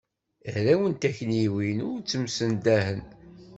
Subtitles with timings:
[0.53, 3.01] Arraw n takniwin, ur ttemsendahen.